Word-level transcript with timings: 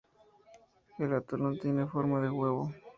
El 0.97 1.13
atolón 1.13 1.59
tiene 1.59 1.85
forma 1.85 2.19
de 2.21 2.31
huevo. 2.31 2.71